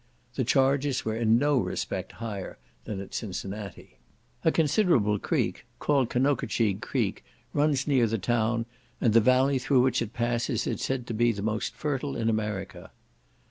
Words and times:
The 0.33 0.43
charges 0.43 1.05
were 1.05 1.15
in 1.15 1.37
no 1.37 1.59
respect 1.59 2.13
higher 2.13 2.57
than 2.85 2.99
at 2.99 3.13
Cincinnati. 3.13 3.99
A 4.43 4.51
considerable 4.51 5.19
creek, 5.19 5.67
called 5.77 6.09
Conococheque 6.09 6.81
Creek, 6.81 7.23
runs 7.53 7.85
near 7.85 8.07
the 8.07 8.17
town, 8.17 8.65
and 8.99 9.13
the 9.13 9.21
valley 9.21 9.59
through 9.59 9.81
which 9.83 10.01
it 10.01 10.11
passes 10.13 10.65
is 10.65 10.81
said 10.81 11.05
to 11.05 11.13
be 11.13 11.31
the 11.31 11.43
most 11.43 11.75
fertile 11.75 12.15
in 12.15 12.31
America. 12.31 12.89